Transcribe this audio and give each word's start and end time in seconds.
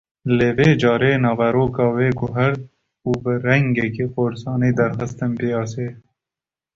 Lê 0.37 0.49
vê 0.57 0.69
carê 0.81 1.13
naveroka 1.23 1.85
wê 1.95 2.07
guhert 2.19 2.61
û 3.09 3.11
bi 3.23 3.33
rengekî 3.45 4.05
korsanî 4.15 4.71
derxist 4.79 5.19
piyaseyê 5.37 5.89